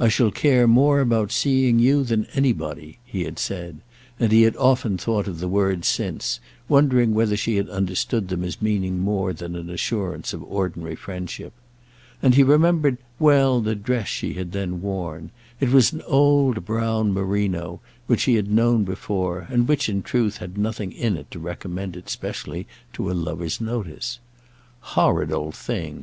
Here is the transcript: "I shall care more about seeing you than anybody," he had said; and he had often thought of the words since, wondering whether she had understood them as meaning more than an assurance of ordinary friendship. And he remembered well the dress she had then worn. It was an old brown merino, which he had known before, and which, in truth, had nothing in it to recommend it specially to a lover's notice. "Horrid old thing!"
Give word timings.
"I 0.00 0.08
shall 0.08 0.30
care 0.30 0.66
more 0.66 0.98
about 1.00 1.30
seeing 1.30 1.78
you 1.78 2.02
than 2.02 2.26
anybody," 2.32 3.00
he 3.04 3.24
had 3.24 3.38
said; 3.38 3.82
and 4.18 4.32
he 4.32 4.44
had 4.44 4.56
often 4.56 4.96
thought 4.96 5.28
of 5.28 5.40
the 5.40 5.46
words 5.46 5.86
since, 5.86 6.40
wondering 6.70 7.12
whether 7.12 7.36
she 7.36 7.56
had 7.56 7.68
understood 7.68 8.28
them 8.28 8.44
as 8.44 8.62
meaning 8.62 8.98
more 8.98 9.34
than 9.34 9.54
an 9.54 9.68
assurance 9.68 10.32
of 10.32 10.42
ordinary 10.44 10.94
friendship. 10.96 11.52
And 12.22 12.34
he 12.34 12.42
remembered 12.42 12.96
well 13.18 13.60
the 13.60 13.74
dress 13.74 14.08
she 14.08 14.32
had 14.32 14.52
then 14.52 14.80
worn. 14.80 15.32
It 15.60 15.68
was 15.68 15.92
an 15.92 16.00
old 16.06 16.64
brown 16.64 17.12
merino, 17.12 17.82
which 18.06 18.22
he 18.22 18.36
had 18.36 18.50
known 18.50 18.84
before, 18.84 19.48
and 19.50 19.68
which, 19.68 19.86
in 19.86 20.00
truth, 20.02 20.38
had 20.38 20.56
nothing 20.56 20.92
in 20.92 21.14
it 21.18 21.30
to 21.32 21.38
recommend 21.38 21.94
it 21.94 22.08
specially 22.08 22.66
to 22.94 23.10
a 23.10 23.12
lover's 23.12 23.60
notice. 23.60 24.18
"Horrid 24.80 25.30
old 25.30 25.54
thing!" 25.54 25.96